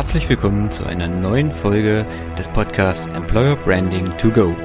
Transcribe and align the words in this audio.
Herzlich 0.00 0.30
willkommen 0.30 0.70
zu 0.70 0.86
einer 0.86 1.08
neuen 1.08 1.52
Folge 1.52 2.06
des 2.38 2.48
Podcasts 2.48 3.06
Employer 3.08 3.54
Branding 3.54 4.10
to 4.16 4.30
Go, 4.30 4.56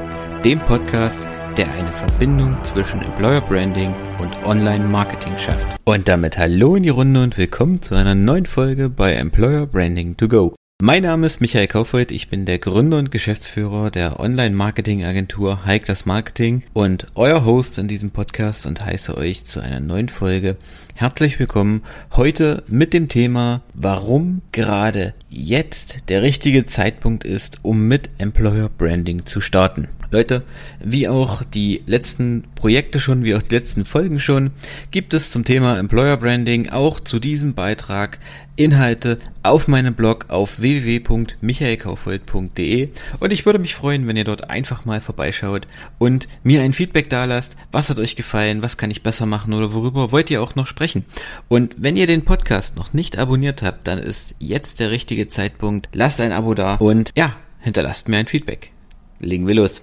dem 0.45 0.61
Podcast, 0.61 1.27
der 1.57 1.69
eine 1.73 1.91
Verbindung 1.91 2.57
zwischen 2.63 3.01
Employer 3.01 3.41
Branding 3.41 3.93
und 4.17 4.33
Online 4.45 4.85
Marketing 4.85 5.37
schafft. 5.37 5.67
Und 5.83 6.07
damit 6.07 6.37
hallo 6.37 6.77
in 6.77 6.83
die 6.83 6.89
Runde 6.89 7.21
und 7.21 7.37
willkommen 7.37 7.81
zu 7.81 7.95
einer 7.95 8.15
neuen 8.15 8.45
Folge 8.45 8.87
bei 8.87 9.13
Employer 9.15 9.65
Branding 9.65 10.15
to 10.15 10.29
Go. 10.29 10.55
Mein 10.81 11.03
Name 11.03 11.25
ist 11.25 11.39
Michael 11.39 11.67
Kaufreuth, 11.67 12.11
ich 12.11 12.27
bin 12.27 12.45
der 12.45 12.59
Gründer 12.59 12.97
und 12.97 13.09
Geschäftsführer 13.09 13.91
der 13.91 14.19
Online-Marketing-Agentur 14.19 15.65
Hikers 15.65 16.05
Marketing 16.05 16.63
und 16.73 17.07
euer 17.15 17.45
Host 17.45 17.77
in 17.77 17.87
diesem 17.87 18.11
Podcast 18.11 18.65
und 18.65 18.83
heiße 18.83 19.15
euch 19.15 19.45
zu 19.45 19.61
einer 19.61 19.79
neuen 19.79 20.09
Folge 20.09 20.57
herzlich 20.93 21.39
willkommen. 21.39 21.81
Heute 22.17 22.61
mit 22.67 22.93
dem 22.93 23.07
Thema, 23.07 23.61
warum 23.73 24.41
gerade 24.51 25.13
jetzt 25.29 26.09
der 26.09 26.23
richtige 26.23 26.65
Zeitpunkt 26.65 27.23
ist, 27.23 27.59
um 27.61 27.87
mit 27.87 28.09
Employer 28.17 28.67
Branding 28.67 29.25
zu 29.25 29.39
starten. 29.39 29.87
Leute, 30.15 30.43
wie 30.79 31.09
auch 31.09 31.43
die 31.43 31.83
letzten 31.85 32.45
Projekte 32.55 33.01
schon, 33.01 33.25
wie 33.25 33.35
auch 33.35 33.41
die 33.41 33.53
letzten 33.53 33.83
Folgen 33.83 34.21
schon, 34.21 34.51
gibt 34.89 35.13
es 35.13 35.29
zum 35.29 35.43
Thema 35.43 35.77
Employer 35.77 36.15
Branding 36.15 36.69
auch 36.69 37.01
zu 37.01 37.19
diesem 37.19 37.53
Beitrag 37.53 38.19
Inhalte 38.55 39.19
auf 39.43 39.67
meinem 39.67 39.93
Blog 39.93 40.27
auf 40.29 40.61
www.michaelkaufhold.de 40.61 42.91
und 43.19 43.33
ich 43.33 43.45
würde 43.45 43.59
mich 43.59 43.75
freuen, 43.75 44.07
wenn 44.07 44.15
ihr 44.15 44.23
dort 44.23 44.49
einfach 44.49 44.85
mal 44.85 45.01
vorbeischaut 45.01 45.67
und 45.99 46.29
mir 46.43 46.61
ein 46.61 46.71
Feedback 46.71 47.09
dalasst. 47.09 47.57
Was 47.73 47.89
hat 47.89 47.99
euch 47.99 48.15
gefallen? 48.15 48.63
Was 48.63 48.77
kann 48.77 48.91
ich 48.91 49.03
besser 49.03 49.25
machen 49.25 49.53
oder 49.53 49.73
worüber 49.73 50.13
wollt 50.13 50.31
ihr 50.31 50.41
auch 50.41 50.55
noch 50.55 50.67
sprechen? 50.67 51.03
Und 51.49 51.75
wenn 51.77 51.97
ihr 51.97 52.07
den 52.07 52.23
Podcast 52.23 52.77
noch 52.77 52.93
nicht 52.93 53.17
abonniert 53.17 53.61
habt, 53.61 53.85
dann 53.87 53.99
ist 53.99 54.33
jetzt 54.39 54.79
der 54.79 54.91
richtige 54.91 55.27
Zeitpunkt. 55.27 55.89
Lasst 55.91 56.21
ein 56.21 56.31
Abo 56.31 56.53
da 56.53 56.75
und 56.75 57.11
ja, 57.17 57.35
hinterlasst 57.59 58.07
mir 58.07 58.15
ein 58.15 58.27
Feedback. 58.27 58.71
Legen 59.19 59.47
wir 59.47 59.55
los. 59.55 59.81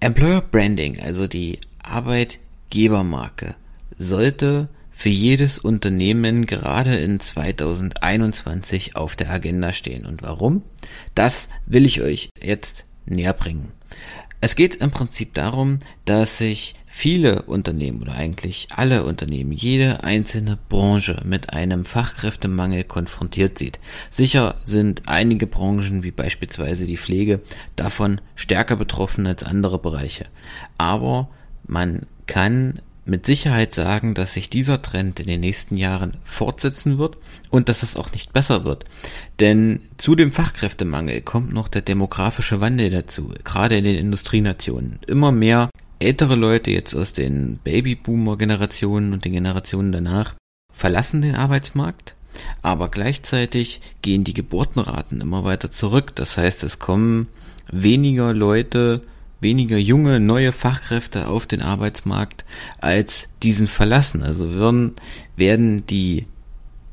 Employer 0.00 0.40
Branding, 0.40 1.00
also 1.00 1.26
die 1.26 1.58
Arbeitgebermarke, 1.82 3.54
sollte 3.96 4.68
für 4.90 5.08
jedes 5.08 5.58
Unternehmen 5.58 6.46
gerade 6.46 6.96
in 6.96 7.20
2021 7.20 8.96
auf 8.96 9.14
der 9.16 9.30
Agenda 9.30 9.72
stehen. 9.72 10.06
Und 10.06 10.22
warum? 10.22 10.62
Das 11.14 11.48
will 11.66 11.84
ich 11.84 12.00
euch 12.00 12.30
jetzt 12.42 12.86
näher 13.04 13.34
bringen. 13.34 13.72
Es 14.40 14.54
geht 14.54 14.76
im 14.76 14.90
Prinzip 14.90 15.34
darum, 15.34 15.80
dass 16.04 16.36
sich 16.38 16.74
viele 16.86 17.42
Unternehmen 17.42 18.02
oder 18.02 18.14
eigentlich 18.14 18.68
alle 18.74 19.04
Unternehmen, 19.04 19.52
jede 19.52 20.04
einzelne 20.04 20.58
Branche 20.68 21.20
mit 21.24 21.52
einem 21.52 21.84
Fachkräftemangel 21.84 22.84
konfrontiert 22.84 23.58
sieht. 23.58 23.80
Sicher 24.10 24.60
sind 24.64 25.08
einige 25.08 25.46
Branchen, 25.46 26.02
wie 26.02 26.10
beispielsweise 26.10 26.86
die 26.86 26.96
Pflege, 26.96 27.40
davon 27.76 28.20
stärker 28.34 28.76
betroffen 28.76 29.26
als 29.26 29.42
andere 29.42 29.78
Bereiche. 29.78 30.26
Aber 30.78 31.28
man 31.66 32.06
kann 32.26 32.80
mit 33.06 33.24
Sicherheit 33.24 33.72
sagen, 33.72 34.14
dass 34.14 34.32
sich 34.32 34.50
dieser 34.50 34.82
Trend 34.82 35.20
in 35.20 35.26
den 35.26 35.40
nächsten 35.40 35.76
Jahren 35.76 36.16
fortsetzen 36.24 36.98
wird 36.98 37.16
und 37.50 37.68
dass 37.68 37.82
es 37.82 37.96
auch 37.96 38.12
nicht 38.12 38.32
besser 38.32 38.64
wird. 38.64 38.84
Denn 39.40 39.80
zu 39.96 40.14
dem 40.16 40.32
Fachkräftemangel 40.32 41.20
kommt 41.22 41.52
noch 41.52 41.68
der 41.68 41.82
demografische 41.82 42.60
Wandel 42.60 42.90
dazu, 42.90 43.32
gerade 43.44 43.76
in 43.76 43.84
den 43.84 43.96
Industrienationen. 43.96 44.98
Immer 45.06 45.32
mehr 45.32 45.70
ältere 45.98 46.34
Leute 46.34 46.70
jetzt 46.70 46.94
aus 46.94 47.12
den 47.12 47.58
Babyboomer-Generationen 47.64 49.12
und 49.12 49.24
den 49.24 49.32
Generationen 49.32 49.92
danach 49.92 50.34
verlassen 50.74 51.22
den 51.22 51.36
Arbeitsmarkt, 51.36 52.14
aber 52.60 52.90
gleichzeitig 52.90 53.80
gehen 54.02 54.24
die 54.24 54.34
Geburtenraten 54.34 55.20
immer 55.20 55.44
weiter 55.44 55.70
zurück. 55.70 56.14
Das 56.16 56.36
heißt, 56.36 56.64
es 56.64 56.78
kommen 56.78 57.28
weniger 57.70 58.34
Leute 58.34 59.02
weniger 59.40 59.78
junge, 59.78 60.20
neue 60.20 60.52
Fachkräfte 60.52 61.28
auf 61.28 61.46
den 61.46 61.62
Arbeitsmarkt 61.62 62.44
als 62.78 63.30
diesen 63.42 63.66
verlassen. 63.66 64.22
Also 64.22 64.54
werden, 64.54 64.94
werden 65.36 65.86
die 65.86 66.26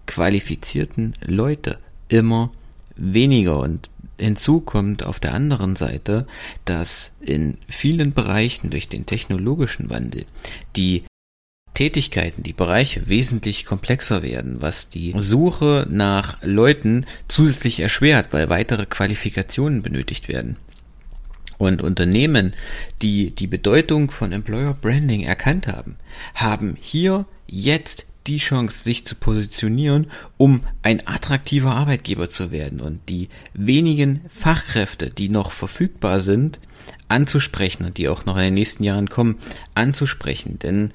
qualifizierten 0.06 1.14
Leute 1.26 1.80
immer 2.10 2.52
weniger 2.96 3.60
und 3.60 3.90
hinzu 4.20 4.60
kommt 4.60 5.04
auf 5.04 5.20
der 5.20 5.34
anderen 5.34 5.76
Seite, 5.76 6.28
dass 6.66 7.16
in 7.20 7.58
vielen 7.68 8.14
Bereichen 8.14 8.70
durch 8.70 8.88
den 8.88 9.06
technologischen 9.06 9.90
Wandel 9.90 10.26
die 10.76 11.04
Tätigkeiten, 11.74 12.44
die 12.44 12.54
Bereiche 12.54 13.08
wesentlich 13.08 13.66
komplexer 13.66 14.22
werden, 14.22 14.62
was 14.62 14.90
die 14.90 15.14
Suche 15.18 15.88
nach 15.90 16.38
Leuten 16.44 17.06
zusätzlich 17.28 17.80
erschwert, 17.80 18.28
weil 18.32 18.50
weitere 18.50 18.86
Qualifikationen 18.86 19.82
benötigt 19.82 20.28
werden. 20.28 20.58
Und 21.64 21.82
Unternehmen, 21.82 22.54
die 23.02 23.32
die 23.32 23.48
Bedeutung 23.48 24.12
von 24.12 24.34
Employer 24.34 24.74
Branding 24.74 25.22
erkannt 25.22 25.68
haben, 25.68 25.96
haben 26.36 26.78
hier 26.80 27.26
jetzt 27.48 28.06
die 28.28 28.38
Chance, 28.38 28.84
sich 28.84 29.06
zu 29.06 29.16
positionieren, 29.16 30.08
um 30.38 30.62
ein 30.82 31.08
attraktiver 31.08 31.74
Arbeitgeber 31.74 32.30
zu 32.30 32.52
werden 32.52 32.82
und 32.82 33.00
die 33.08 33.30
wenigen 33.54 34.22
Fachkräfte, 34.28 35.10
die 35.10 35.30
noch 35.30 35.54
verfügbar 35.54 36.20
sind, 36.20 36.60
anzusprechen 37.08 37.86
und 37.86 37.98
die 37.98 38.10
auch 38.10 38.26
noch 38.26 38.36
in 38.36 38.44
den 38.44 38.54
nächsten 38.56 38.84
Jahren 38.84 39.10
kommen, 39.10 39.38
anzusprechen. 39.74 40.60
Denn 40.60 40.92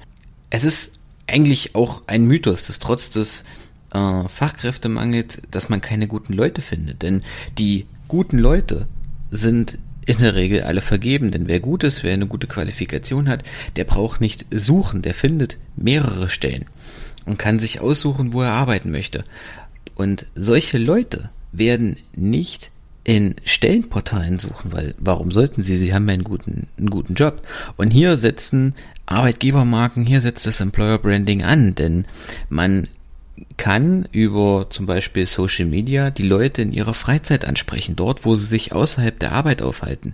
es 0.51 0.63
ist 0.63 0.99
eigentlich 1.25 1.73
auch 1.73 2.03
ein 2.05 2.25
Mythos, 2.25 2.65
dass 2.65 2.77
trotz 2.77 3.09
des 3.09 3.43
äh, 3.91 4.23
Fachkräftemangels, 4.27 5.41
dass 5.49 5.69
man 5.69 5.81
keine 5.81 6.07
guten 6.07 6.33
Leute 6.33 6.61
findet. 6.61 7.01
Denn 7.01 7.23
die 7.57 7.87
guten 8.07 8.37
Leute 8.37 8.87
sind 9.31 9.79
in 10.09 10.17
der 10.17 10.33
Regel 10.33 10.63
alle 10.63 10.81
vergeben, 10.81 11.29
denn 11.29 11.47
wer 11.47 11.59
gut 11.59 11.83
ist, 11.83 12.01
wer 12.01 12.13
eine 12.13 12.25
gute 12.25 12.47
Qualifikation 12.47 13.29
hat, 13.29 13.43
der 13.75 13.83
braucht 13.83 14.21
nicht 14.21 14.47
suchen, 14.49 15.03
der 15.03 15.13
findet 15.13 15.59
mehrere 15.75 16.29
Stellen 16.29 16.65
und 17.25 17.37
kann 17.37 17.59
sich 17.59 17.79
aussuchen, 17.79 18.33
wo 18.33 18.41
er 18.41 18.53
arbeiten 18.53 18.89
möchte. 18.89 19.23
Und 19.93 20.25
solche 20.33 20.79
Leute 20.79 21.29
werden 21.51 21.95
nicht 22.15 22.71
in 23.03 23.35
Stellenportalen 23.43 24.39
suchen, 24.39 24.71
weil 24.71 24.95
warum 24.97 25.31
sollten 25.31 25.61
sie? 25.61 25.77
Sie 25.77 25.93
haben 25.93 26.07
ja 26.07 26.15
einen 26.15 26.23
guten, 26.23 26.69
einen 26.79 26.89
guten 26.89 27.13
Job. 27.13 27.43
Und 27.77 27.91
hier 27.91 28.17
setzen 28.17 28.73
Arbeitgebermarken, 29.05 30.07
hier 30.07 30.21
setzt 30.21 30.47
das 30.47 30.59
Employer 30.59 30.97
Branding 30.97 31.43
an, 31.43 31.75
denn 31.75 32.05
man 32.49 32.87
kann 33.57 34.07
über 34.11 34.67
zum 34.69 34.85
Beispiel 34.85 35.27
Social 35.27 35.65
Media 35.65 36.09
die 36.09 36.27
Leute 36.27 36.61
in 36.61 36.73
ihrer 36.73 36.93
Freizeit 36.93 37.45
ansprechen, 37.45 37.95
dort, 37.95 38.25
wo 38.25 38.35
sie 38.35 38.45
sich 38.45 38.73
außerhalb 38.73 39.19
der 39.19 39.31
Arbeit 39.31 39.61
aufhalten 39.61 40.13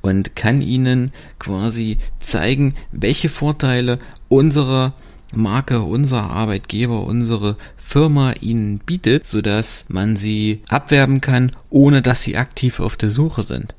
und 0.00 0.36
kann 0.36 0.62
ihnen 0.62 1.12
quasi 1.38 1.98
zeigen, 2.20 2.74
welche 2.92 3.28
Vorteile 3.28 3.98
unsere 4.28 4.92
Marke, 5.32 5.82
unser 5.82 6.22
Arbeitgeber, 6.22 7.04
unsere 7.04 7.56
Firma 7.76 8.32
ihnen 8.40 8.78
bietet, 8.78 9.26
sodass 9.26 9.86
man 9.88 10.16
sie 10.16 10.62
abwerben 10.68 11.20
kann, 11.20 11.52
ohne 11.70 12.02
dass 12.02 12.22
sie 12.22 12.36
aktiv 12.36 12.80
auf 12.80 12.96
der 12.96 13.10
Suche 13.10 13.42
sind. 13.42 13.74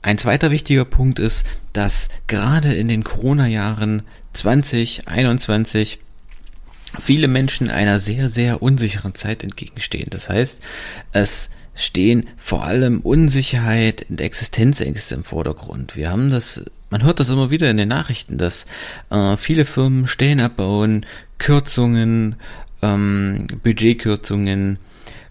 Ein 0.00 0.18
zweiter 0.18 0.50
wichtiger 0.50 0.84
Punkt 0.84 1.18
ist, 1.18 1.46
dass 1.72 2.08
gerade 2.28 2.72
in 2.74 2.88
den 2.88 3.02
Corona-Jahren 3.02 4.02
2021 4.32 5.98
viele 7.00 7.28
Menschen 7.28 7.70
einer 7.70 7.98
sehr, 7.98 8.28
sehr 8.28 8.62
unsicheren 8.62 9.14
Zeit 9.14 9.42
entgegenstehen. 9.42 10.08
Das 10.10 10.28
heißt, 10.28 10.60
es 11.12 11.50
stehen 11.74 12.28
vor 12.36 12.64
allem 12.64 13.00
Unsicherheit 13.00 14.06
und 14.08 14.20
Existenzängste 14.20 15.14
im 15.14 15.24
Vordergrund. 15.24 15.96
Wir 15.96 16.10
haben 16.10 16.30
das, 16.30 16.62
man 16.90 17.04
hört 17.04 17.20
das 17.20 17.28
immer 17.28 17.50
wieder 17.50 17.70
in 17.70 17.76
den 17.76 17.88
Nachrichten, 17.88 18.36
dass 18.36 18.66
äh, 19.10 19.36
viele 19.36 19.64
Firmen 19.64 20.06
Stellen 20.08 20.40
abbauen, 20.40 21.06
Kürzungen, 21.38 22.36
ähm, 22.82 23.46
Budgetkürzungen, 23.62 24.78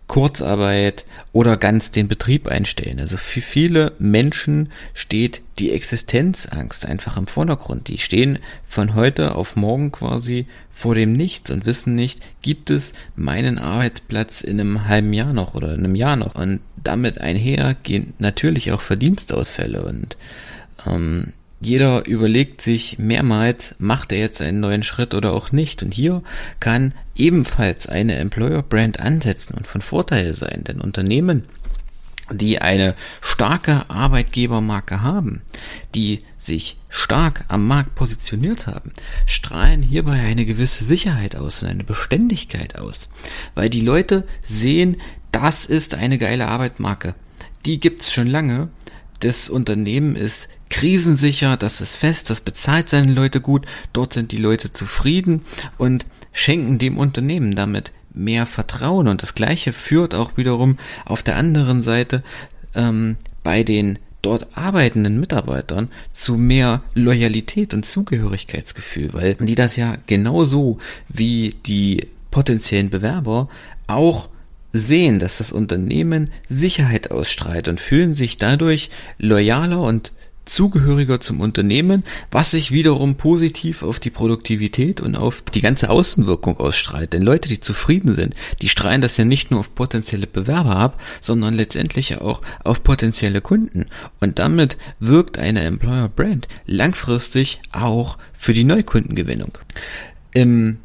Kurzarbeit 0.07 1.05
oder 1.33 1.57
ganz 1.57 1.91
den 1.91 2.07
Betrieb 2.07 2.47
einstellen. 2.47 2.99
Also 2.99 3.17
für 3.17 3.41
viele 3.41 3.91
Menschen 3.99 4.71
steht 4.93 5.41
die 5.59 5.71
Existenzangst 5.71 6.85
einfach 6.85 7.17
im 7.17 7.27
Vordergrund. 7.27 7.89
Die 7.89 7.97
stehen 7.97 8.39
von 8.67 8.95
heute 8.95 9.35
auf 9.35 9.55
morgen 9.55 9.91
quasi 9.91 10.47
vor 10.73 10.95
dem 10.95 11.13
Nichts 11.13 11.51
und 11.51 11.65
wissen 11.65 11.95
nicht, 11.95 12.21
gibt 12.41 12.69
es 12.69 12.93
meinen 13.15 13.57
Arbeitsplatz 13.57 14.41
in 14.41 14.59
einem 14.59 14.87
halben 14.87 15.11
Jahr 15.11 15.33
noch 15.33 15.55
oder 15.55 15.73
in 15.73 15.83
einem 15.83 15.95
Jahr 15.95 16.15
noch. 16.15 16.35
Und 16.35 16.61
damit 16.81 17.19
einher 17.19 17.75
gehen 17.83 18.13
natürlich 18.19 18.71
auch 18.71 18.81
Verdienstausfälle 18.81 19.83
und 19.83 20.15
ähm, 20.85 21.33
jeder 21.59 22.05
überlegt 22.05 22.61
sich 22.61 22.99
mehrmals, 22.99 23.75
macht 23.79 24.11
er 24.11 24.19
jetzt 24.19 24.41
einen 24.41 24.59
neuen 24.59 24.83
Schritt 24.83 25.13
oder 25.13 25.33
auch 25.33 25.51
nicht. 25.51 25.81
Und 25.81 25.93
hier 25.93 26.21
kann 26.59 26.93
ebenfalls 27.15 27.87
eine 27.87 28.15
Employer 28.15 28.61
Brand 28.61 28.99
ansetzen 28.99 29.55
und 29.55 29.65
von 29.65 29.81
Vorteil 29.81 30.33
sein, 30.35 30.63
denn 30.67 30.79
Unternehmen, 30.79 31.45
die 32.31 32.59
eine 32.59 32.93
starke 33.21 33.89
Arbeitgebermarke 33.89 35.01
haben, 35.01 35.41
die 35.95 36.19
sich 36.37 36.77
stark 36.89 37.45
am 37.47 37.67
Markt 37.67 37.95
positioniert 37.95 38.67
haben, 38.67 38.91
strahlen 39.25 39.81
hierbei 39.81 40.19
eine 40.19 40.45
gewisse 40.45 40.83
Sicherheit 40.83 41.35
aus 41.35 41.63
und 41.63 41.69
eine 41.69 41.83
Beständigkeit 41.83 42.77
aus, 42.77 43.09
weil 43.55 43.69
die 43.69 43.81
Leute 43.81 44.27
sehen, 44.41 44.97
das 45.31 45.65
ist 45.65 45.95
eine 45.95 46.17
geile 46.17 46.47
Arbeitmarke. 46.47 47.15
Die 47.65 47.79
gibt's 47.79 48.11
schon 48.11 48.27
lange. 48.27 48.69
Das 49.19 49.49
Unternehmen 49.49 50.15
ist 50.15 50.49
krisensicher, 50.77 51.57
das 51.57 51.81
ist 51.81 51.95
fest, 51.95 52.29
das 52.29 52.39
bezahlt 52.39 52.87
seine 52.87 53.11
Leute 53.11 53.41
gut, 53.41 53.65
dort 53.93 54.13
sind 54.13 54.31
die 54.31 54.37
Leute 54.37 54.69
zufrieden 54.69 55.41
und 55.79 56.05
schenken 56.31 56.77
dem 56.77 56.99
Unternehmen 56.99 57.55
damit 57.55 57.91
mehr 58.13 58.45
Vertrauen. 58.45 59.07
Und 59.07 59.23
das 59.23 59.33
Gleiche 59.33 59.73
führt 59.73 60.13
auch 60.13 60.37
wiederum 60.37 60.77
auf 61.03 61.23
der 61.23 61.35
anderen 61.35 61.81
Seite 61.81 62.21
ähm, 62.75 63.17
bei 63.41 63.63
den 63.63 63.97
dort 64.21 64.55
arbeitenden 64.55 65.19
Mitarbeitern 65.19 65.89
zu 66.11 66.35
mehr 66.35 66.83
Loyalität 66.93 67.73
und 67.73 67.83
Zugehörigkeitsgefühl, 67.83 69.13
weil 69.13 69.33
die 69.33 69.55
das 69.55 69.77
ja 69.77 69.97
genauso 70.05 70.77
wie 71.09 71.55
die 71.65 72.05
potenziellen 72.29 72.91
Bewerber 72.91 73.49
auch 73.87 74.29
sehen, 74.73 75.17
dass 75.17 75.39
das 75.39 75.51
Unternehmen 75.51 76.29
Sicherheit 76.47 77.09
ausstrahlt 77.09 77.67
und 77.67 77.79
fühlen 77.79 78.13
sich 78.13 78.37
dadurch 78.37 78.91
loyaler 79.17 79.81
und 79.81 80.11
zugehöriger 80.47 81.19
zum 81.19 81.39
Unternehmen, 81.39 82.03
was 82.31 82.51
sich 82.51 82.71
wiederum 82.71 83.15
positiv 83.15 83.83
auf 83.83 83.99
die 83.99 84.09
Produktivität 84.09 85.01
und 85.01 85.15
auf 85.15 85.41
die 85.41 85.61
ganze 85.61 85.89
Außenwirkung 85.89 86.57
ausstrahlt. 86.59 87.13
Denn 87.13 87.21
Leute, 87.21 87.49
die 87.49 87.59
zufrieden 87.59 88.15
sind, 88.15 88.35
die 88.61 88.69
strahlen 88.69 89.01
das 89.01 89.17
ja 89.17 89.25
nicht 89.25 89.51
nur 89.51 89.59
auf 89.59 89.75
potenzielle 89.75 90.27
Bewerber 90.27 90.75
ab, 90.75 91.01
sondern 91.21 91.53
letztendlich 91.53 92.19
auch 92.21 92.41
auf 92.63 92.83
potenzielle 92.83 93.41
Kunden. 93.41 93.87
Und 94.19 94.39
damit 94.39 94.77
wirkt 94.99 95.37
eine 95.37 95.61
Employer 95.61 96.09
Brand 96.09 96.47
langfristig 96.65 97.61
auch 97.71 98.17
für 98.33 98.53
die 98.53 98.63
Neukundengewinnung. 98.63 99.57
Im 100.31 100.77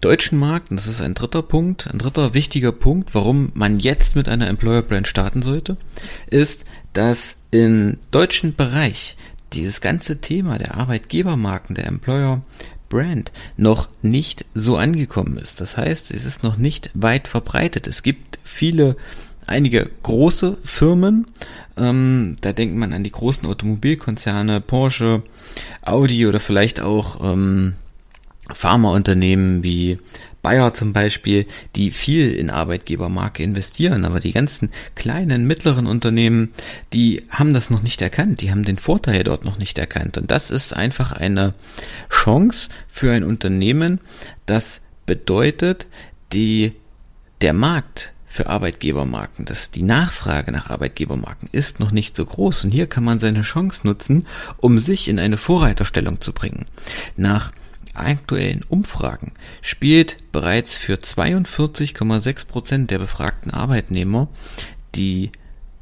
deutschen 0.00 0.38
Markt, 0.38 0.70
und 0.70 0.78
das 0.78 0.86
ist 0.86 1.00
ein 1.00 1.14
dritter 1.14 1.42
Punkt, 1.42 1.88
ein 1.88 1.98
dritter 1.98 2.34
wichtiger 2.34 2.72
Punkt, 2.72 3.14
warum 3.14 3.50
man 3.54 3.78
jetzt 3.78 4.14
mit 4.16 4.28
einer 4.28 4.48
Employer 4.48 4.82
Brand 4.82 5.08
starten 5.08 5.42
sollte, 5.42 5.76
ist, 6.30 6.64
dass 6.92 7.37
im 7.50 7.98
deutschen 8.10 8.54
Bereich 8.54 9.16
dieses 9.52 9.80
ganze 9.80 10.20
Thema 10.20 10.58
der 10.58 10.76
Arbeitgebermarken, 10.76 11.74
der 11.74 11.86
Employer 11.86 12.42
Brand 12.88 13.32
noch 13.56 13.88
nicht 14.02 14.44
so 14.54 14.76
angekommen 14.76 15.36
ist. 15.38 15.60
Das 15.60 15.76
heißt, 15.76 16.10
es 16.10 16.24
ist 16.24 16.42
noch 16.42 16.56
nicht 16.56 16.90
weit 16.94 17.28
verbreitet. 17.28 17.86
Es 17.86 18.02
gibt 18.02 18.38
viele, 18.44 18.96
einige 19.46 19.90
große 20.02 20.58
Firmen, 20.62 21.26
ähm, 21.76 22.36
da 22.40 22.52
denkt 22.52 22.76
man 22.76 22.92
an 22.92 23.04
die 23.04 23.12
großen 23.12 23.46
Automobilkonzerne, 23.46 24.60
Porsche, 24.60 25.22
Audi 25.82 26.26
oder 26.26 26.40
vielleicht 26.40 26.80
auch 26.80 27.32
ähm, 27.32 27.74
Pharmaunternehmen 28.52 29.62
wie 29.62 29.98
Bayer 30.42 30.72
zum 30.72 30.92
Beispiel, 30.92 31.46
die 31.76 31.90
viel 31.90 32.30
in 32.30 32.50
Arbeitgebermarke 32.50 33.42
investieren, 33.42 34.04
aber 34.04 34.20
die 34.20 34.32
ganzen 34.32 34.70
kleinen, 34.94 35.46
mittleren 35.46 35.86
Unternehmen, 35.86 36.52
die 36.92 37.24
haben 37.30 37.54
das 37.54 37.70
noch 37.70 37.82
nicht 37.82 38.00
erkannt, 38.02 38.40
die 38.40 38.50
haben 38.50 38.64
den 38.64 38.78
Vorteil 38.78 39.24
dort 39.24 39.44
noch 39.44 39.58
nicht 39.58 39.78
erkannt. 39.78 40.16
Und 40.16 40.30
das 40.30 40.50
ist 40.50 40.74
einfach 40.74 41.12
eine 41.12 41.54
Chance 42.10 42.68
für 42.88 43.12
ein 43.12 43.24
Unternehmen, 43.24 44.00
das 44.46 44.82
bedeutet, 45.06 45.86
die, 46.32 46.72
der 47.40 47.52
Markt 47.52 48.12
für 48.28 48.46
Arbeitgebermarken, 48.46 49.46
dass 49.46 49.70
die 49.70 49.82
Nachfrage 49.82 50.52
nach 50.52 50.70
Arbeitgebermarken 50.70 51.48
ist 51.50 51.80
noch 51.80 51.90
nicht 51.90 52.14
so 52.14 52.24
groß 52.24 52.64
und 52.64 52.70
hier 52.70 52.86
kann 52.86 53.02
man 53.02 53.18
seine 53.18 53.42
Chance 53.42 53.86
nutzen, 53.86 54.26
um 54.58 54.78
sich 54.78 55.08
in 55.08 55.18
eine 55.18 55.36
Vorreiterstellung 55.38 56.20
zu 56.20 56.32
bringen. 56.32 56.66
Nach 57.16 57.52
aktuellen 58.00 58.64
Umfragen 58.68 59.32
spielt 59.62 60.16
bereits 60.32 60.74
für 60.74 60.94
42,6 60.94 62.46
Prozent 62.46 62.90
der 62.90 62.98
befragten 62.98 63.52
Arbeitnehmer 63.52 64.28
die 64.94 65.30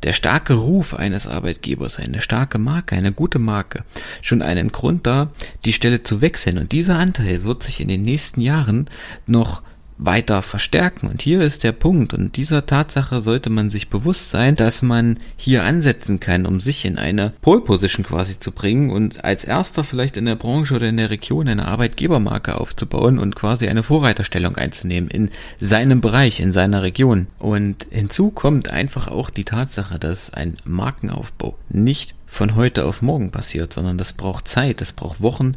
der 0.02 0.12
starke 0.12 0.54
Ruf 0.54 0.94
eines 0.94 1.26
Arbeitgebers, 1.26 1.98
eine 1.98 2.20
starke 2.20 2.58
Marke, 2.58 2.94
eine 2.94 3.12
gute 3.12 3.38
Marke, 3.38 3.84
schon 4.22 4.42
einen 4.42 4.70
Grund 4.70 5.06
da, 5.06 5.32
die 5.64 5.72
Stelle 5.72 6.02
zu 6.02 6.20
wechseln. 6.20 6.58
Und 6.58 6.72
dieser 6.72 6.98
Anteil 6.98 7.42
wird 7.44 7.62
sich 7.62 7.80
in 7.80 7.88
den 7.88 8.02
nächsten 8.02 8.40
Jahren 8.40 8.88
noch 9.26 9.62
weiter 9.98 10.42
verstärken. 10.42 11.08
Und 11.08 11.22
hier 11.22 11.40
ist 11.40 11.64
der 11.64 11.72
Punkt. 11.72 12.12
Und 12.12 12.36
dieser 12.36 12.66
Tatsache 12.66 13.20
sollte 13.20 13.50
man 13.50 13.70
sich 13.70 13.88
bewusst 13.88 14.30
sein, 14.30 14.56
dass 14.56 14.82
man 14.82 15.18
hier 15.36 15.64
ansetzen 15.64 16.20
kann, 16.20 16.46
um 16.46 16.60
sich 16.60 16.84
in 16.84 16.98
eine 16.98 17.32
Pole 17.40 17.60
Position 17.60 18.04
quasi 18.04 18.38
zu 18.38 18.52
bringen 18.52 18.90
und 18.90 19.24
als 19.24 19.44
erster 19.44 19.84
vielleicht 19.84 20.16
in 20.16 20.26
der 20.26 20.36
Branche 20.36 20.74
oder 20.74 20.88
in 20.88 20.96
der 20.96 21.10
Region 21.10 21.48
eine 21.48 21.66
Arbeitgebermarke 21.66 22.60
aufzubauen 22.60 23.18
und 23.18 23.36
quasi 23.36 23.68
eine 23.68 23.82
Vorreiterstellung 23.82 24.56
einzunehmen 24.56 25.10
in 25.10 25.30
seinem 25.58 26.00
Bereich, 26.00 26.40
in 26.40 26.52
seiner 26.52 26.82
Region. 26.82 27.26
Und 27.38 27.86
hinzu 27.90 28.30
kommt 28.30 28.68
einfach 28.68 29.08
auch 29.08 29.30
die 29.30 29.44
Tatsache, 29.44 29.98
dass 29.98 30.32
ein 30.32 30.56
Markenaufbau 30.64 31.56
nicht 31.68 32.14
von 32.36 32.54
heute 32.54 32.84
auf 32.84 33.00
morgen 33.00 33.30
passiert, 33.30 33.72
sondern 33.72 33.96
das 33.96 34.12
braucht 34.12 34.46
Zeit, 34.46 34.82
das 34.82 34.92
braucht 34.92 35.22
Wochen, 35.22 35.54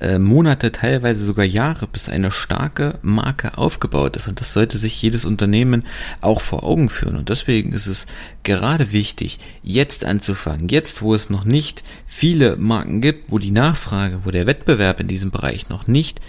äh, 0.00 0.18
Monate, 0.18 0.72
teilweise 0.72 1.24
sogar 1.24 1.44
Jahre, 1.44 1.86
bis 1.86 2.08
eine 2.08 2.32
starke 2.32 2.98
Marke 3.02 3.58
aufgebaut 3.58 4.16
ist. 4.16 4.28
Und 4.28 4.40
das 4.40 4.54
sollte 4.54 4.78
sich 4.78 5.00
jedes 5.02 5.26
Unternehmen 5.26 5.84
auch 6.22 6.40
vor 6.40 6.64
Augen 6.64 6.88
führen. 6.88 7.16
Und 7.16 7.28
deswegen 7.28 7.72
ist 7.72 7.86
es 7.86 8.06
gerade 8.44 8.92
wichtig, 8.92 9.40
jetzt 9.62 10.06
anzufangen, 10.06 10.68
jetzt 10.68 11.02
wo 11.02 11.14
es 11.14 11.28
noch 11.28 11.44
nicht 11.44 11.84
viele 12.06 12.56
Marken 12.56 13.02
gibt, 13.02 13.30
wo 13.30 13.38
die 13.38 13.50
Nachfrage, 13.50 14.20
wo 14.24 14.30
der 14.30 14.46
Wettbewerb 14.46 15.00
in 15.00 15.08
diesem 15.08 15.30
Bereich 15.30 15.68
noch 15.68 15.86
nicht 15.86 16.20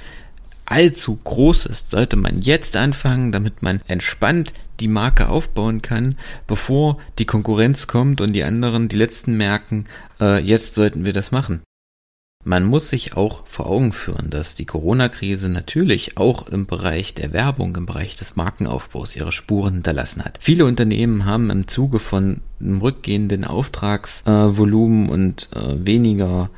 allzu 0.66 1.20
groß 1.24 1.66
ist, 1.66 1.92
sollte 1.92 2.16
man 2.16 2.42
jetzt 2.42 2.76
anfangen, 2.76 3.32
damit 3.32 3.62
man 3.62 3.82
entspannt 3.88 4.54
die 4.80 4.88
Marke 4.88 5.30
aufbauen 5.30 5.82
kann, 5.82 6.18
bevor 6.48 6.98
die 7.20 7.26
Konkurrenz 7.26 7.88
kommt 7.88 8.22
und 8.22 8.34
die 8.34 8.44
anderen, 8.44 8.90
die 8.90 8.98
letzten 8.98 9.38
merken, 9.38 9.86
äh, 10.20 10.42
jetzt 10.42 10.76
sollten 10.76 11.06
wir 11.06 11.14
das 11.14 11.32
machen. 11.32 11.62
Man 12.46 12.66
muss 12.66 12.90
sich 12.90 13.16
auch 13.16 13.48
vor 13.48 13.68
Augen 13.68 13.94
führen, 13.94 14.30
dass 14.30 14.54
die 14.54 14.66
Corona-Krise 14.66 15.48
natürlich 15.48 16.18
auch 16.18 16.50
im 16.50 16.66
Bereich 16.66 17.14
der 17.14 17.32
Werbung, 17.32 17.78
im 17.78 17.86
Bereich 17.86 18.16
des 18.16 18.36
Markenaufbaus 18.36 19.16
ihre 19.16 19.32
Spuren 19.32 19.76
hinterlassen 19.76 20.26
hat. 20.26 20.40
Viele 20.42 20.66
Unternehmen 20.66 21.24
haben 21.24 21.50
im 21.50 21.70
Zuge 21.70 22.00
von 22.00 22.42
einem 22.60 22.82
rückgehenden 22.82 23.46
Auftragsvolumen 23.46 25.08
äh, 25.08 25.12
und 25.12 25.50
äh, 25.56 25.86
weniger 25.86 26.50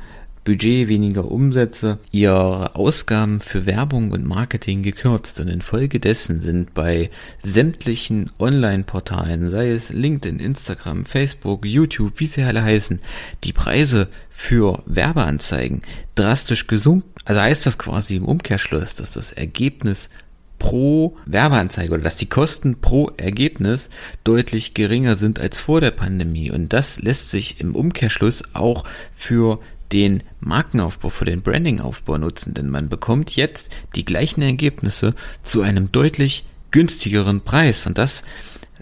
Budget, 0.46 0.86
weniger 0.86 1.28
Umsätze, 1.28 1.98
ihre 2.12 2.76
Ausgaben 2.76 3.40
für 3.40 3.66
Werbung 3.66 4.12
und 4.12 4.24
Marketing 4.24 4.84
gekürzt 4.84 5.40
und 5.40 5.48
infolgedessen 5.48 6.40
sind 6.40 6.72
bei 6.72 7.10
sämtlichen 7.42 8.30
Online-Portalen, 8.38 9.50
sei 9.50 9.70
es 9.70 9.90
LinkedIn, 9.90 10.38
Instagram, 10.38 11.04
Facebook, 11.04 11.66
YouTube, 11.66 12.20
wie 12.20 12.28
sie 12.28 12.44
alle 12.44 12.62
heißen, 12.62 13.00
die 13.42 13.52
Preise 13.52 14.06
für 14.30 14.84
Werbeanzeigen 14.86 15.82
drastisch 16.14 16.68
gesunken. 16.68 17.10
Also 17.24 17.40
heißt 17.40 17.66
das 17.66 17.76
quasi 17.76 18.14
im 18.14 18.24
Umkehrschluss, 18.24 18.94
dass 18.94 19.10
das 19.10 19.32
Ergebnis 19.32 20.10
pro 20.58 21.16
Werbeanzeige 21.26 21.92
oder 21.92 22.02
dass 22.02 22.16
die 22.16 22.28
Kosten 22.28 22.80
pro 22.80 23.10
Ergebnis 23.16 23.90
deutlich 24.24 24.74
geringer 24.74 25.16
sind 25.16 25.38
als 25.38 25.58
vor 25.58 25.80
der 25.80 25.90
Pandemie. 25.90 26.50
Und 26.50 26.72
das 26.72 27.02
lässt 27.02 27.30
sich 27.30 27.60
im 27.60 27.74
Umkehrschluss 27.74 28.42
auch 28.54 28.84
für 29.14 29.60
den 29.92 30.22
Markenaufbau, 30.40 31.10
für 31.10 31.24
den 31.24 31.42
Brandingaufbau 31.42 32.18
nutzen, 32.18 32.54
denn 32.54 32.68
man 32.68 32.88
bekommt 32.88 33.36
jetzt 33.36 33.70
die 33.94 34.04
gleichen 34.04 34.42
Ergebnisse 34.42 35.14
zu 35.42 35.62
einem 35.62 35.92
deutlich 35.92 36.44
günstigeren 36.70 37.40
Preis 37.40 37.86
und 37.86 37.98
das 37.98 38.22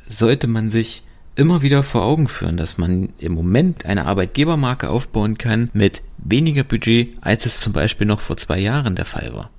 sollte 0.09 0.47
man 0.47 0.71
sich 0.71 1.03
immer 1.37 1.63
wieder 1.63 1.83
vor 1.83 2.03
Augen 2.03 2.29
führen, 2.29 2.57
dass 2.57 2.79
man 2.79 3.13
im 3.19 3.35
Moment 3.35 3.87
eine 3.87 4.07
Arbeitgebermarke 4.07 4.89
aufbauen 4.89 5.39
kann 5.39 5.71
mit 5.73 6.03
weniger 6.19 6.65
Budget, 6.65 7.17
als 7.21 7.47
es 7.47 7.61
zum 7.61 7.73
Beispiel 7.73 8.07
noch 8.07 8.21
vor 8.21 8.37
zwei 8.37 8.59
Jahren 8.59 8.95
der 8.95 9.05
Fall 9.05 9.35
war. 9.35 9.51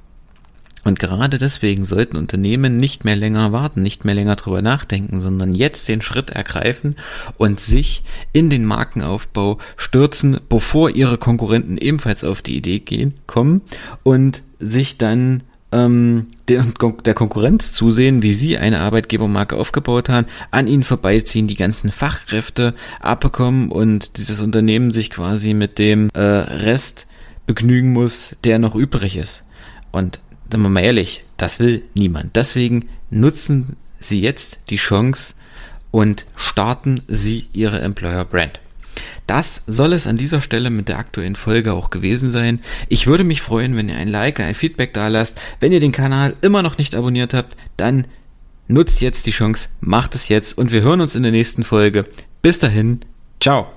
Und 0.85 0.99
gerade 0.99 1.39
deswegen 1.39 1.83
sollten 1.83 2.15
Unternehmen 2.15 2.79
nicht 2.79 3.05
mehr 3.05 3.15
länger 3.15 3.51
warten, 3.51 3.81
nicht 3.81 4.05
mehr 4.05 4.13
länger 4.13 4.35
drüber 4.35 4.61
nachdenken, 4.61 5.19
sondern 5.19 5.51
jetzt 5.51 5.87
den 5.87 6.03
Schritt 6.03 6.29
ergreifen 6.29 6.95
und 7.37 7.59
sich 7.59 8.03
in 8.33 8.51
den 8.51 8.65
Markenaufbau 8.65 9.57
stürzen, 9.77 10.39
bevor 10.47 10.91
ihre 10.91 11.17
Konkurrenten 11.17 11.79
ebenfalls 11.79 12.23
auf 12.23 12.43
die 12.43 12.55
Idee 12.55 12.79
gehen, 12.79 13.15
kommen 13.25 13.61
und 14.03 14.43
sich 14.59 14.99
dann 14.99 15.41
ähm, 15.71 16.27
der, 16.49 16.63
der 17.03 17.15
Konkurrenz 17.15 17.73
zusehen, 17.73 18.21
wie 18.21 18.33
sie 18.33 18.59
eine 18.59 18.81
Arbeitgebermarke 18.81 19.55
aufgebaut 19.55 20.09
haben, 20.09 20.27
an 20.51 20.67
ihnen 20.67 20.83
vorbeiziehen, 20.83 21.47
die 21.47 21.55
ganzen 21.55 21.91
Fachkräfte 21.91 22.75
abbekommen 22.99 23.71
und 23.71 24.17
dieses 24.17 24.39
Unternehmen 24.39 24.91
sich 24.91 25.09
quasi 25.09 25.55
mit 25.55 25.79
dem 25.79 26.09
äh, 26.13 26.21
Rest 26.21 27.07
begnügen 27.47 27.91
muss, 27.91 28.35
der 28.43 28.59
noch 28.59 28.75
übrig 28.75 29.17
ist. 29.17 29.43
Und 29.91 30.19
sagen 30.49 30.63
wir 30.63 30.69
mal 30.69 30.83
ehrlich, 30.83 31.23
das 31.37 31.59
will 31.59 31.83
niemand. 31.93 32.35
Deswegen 32.35 32.89
nutzen 33.09 33.77
Sie 33.99 34.21
jetzt 34.21 34.59
die 34.69 34.77
Chance, 34.77 35.33
und 35.95 36.25
starten 36.35 37.03
Sie 37.07 37.45
Ihre 37.53 37.79
Employer 37.79 38.25
Brand. 38.25 38.59
Das 39.27 39.63
soll 39.65 39.93
es 39.93 40.07
an 40.07 40.17
dieser 40.17 40.41
Stelle 40.41 40.69
mit 40.69 40.89
der 40.89 40.99
aktuellen 40.99 41.37
Folge 41.37 41.71
auch 41.71 41.89
gewesen 41.89 42.31
sein. 42.31 42.59
Ich 42.89 43.07
würde 43.07 43.23
mich 43.23 43.41
freuen, 43.41 43.77
wenn 43.77 43.87
ihr 43.87 43.95
ein 43.95 44.09
Like, 44.09 44.41
ein 44.41 44.55
Feedback 44.55 44.93
da 44.93 45.07
lasst. 45.07 45.39
Wenn 45.61 45.71
ihr 45.71 45.79
den 45.79 45.93
Kanal 45.93 46.35
immer 46.41 46.63
noch 46.63 46.77
nicht 46.77 46.95
abonniert 46.95 47.33
habt, 47.33 47.55
dann 47.77 48.07
nutzt 48.67 48.99
jetzt 48.99 49.25
die 49.25 49.31
Chance, 49.31 49.69
macht 49.79 50.15
es 50.15 50.27
jetzt 50.27 50.57
und 50.57 50.73
wir 50.73 50.81
hören 50.81 50.99
uns 50.99 51.15
in 51.15 51.23
der 51.23 51.31
nächsten 51.31 51.63
Folge. 51.63 52.03
Bis 52.41 52.59
dahin, 52.59 52.99
ciao. 53.39 53.67